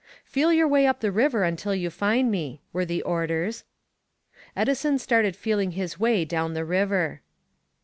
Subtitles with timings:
[0.25, 3.65] "Feel your way up the river until you find me," were the orders.
[4.55, 7.21] Edison started feeling his way down the river.